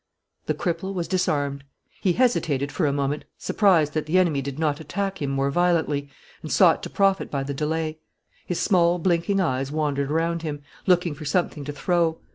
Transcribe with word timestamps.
The 0.47 0.55
cripple 0.55 0.95
was 0.95 1.07
disarmed. 1.07 1.63
He 2.01 2.13
hesitated 2.13 2.71
for 2.71 2.87
a 2.87 2.91
moment, 2.91 3.23
surprised 3.37 3.93
that 3.93 4.07
the 4.07 4.17
enemy 4.17 4.41
did 4.41 4.57
not 4.57 4.79
attack 4.79 5.21
him 5.21 5.29
more 5.29 5.51
violently, 5.51 6.09
and 6.41 6.51
sought 6.51 6.81
to 6.81 6.89
profit 6.89 7.29
by 7.29 7.43
the 7.43 7.53
delay. 7.53 7.99
His 8.47 8.59
small, 8.59 8.97
blinking 8.97 9.39
eyes 9.39 9.71
wandered 9.71 10.09
around 10.11 10.41
him, 10.41 10.63
looking 10.87 11.13
for 11.13 11.25
something 11.25 11.63
to 11.65 11.71
throw. 11.71 12.17